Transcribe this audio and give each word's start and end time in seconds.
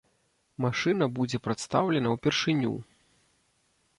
Машына 0.63 1.05
будзе 1.17 1.41
прадстаўлена 1.47 2.15
ўпершыню. 2.15 2.73